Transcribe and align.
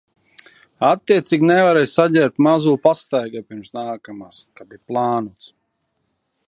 Attiecīgi 0.87 1.49
nevarēju 1.49 1.89
saģērbt 1.91 2.41
mazuli 2.47 2.81
pastaigai 2.89 3.45
pirms 3.51 3.73
nākamās, 3.79 4.43
kā 4.61 4.69
bija 4.73 4.83
plānots. 4.93 5.55